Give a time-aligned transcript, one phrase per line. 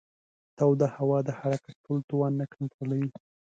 [0.57, 3.09] توده هوا د حرکت ټول توان نه کنټرولوي.